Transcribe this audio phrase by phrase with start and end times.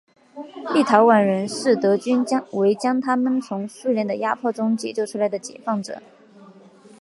[0.73, 6.01] 立陶宛人视德军为将他们从苏联的压迫中救出来的解放者。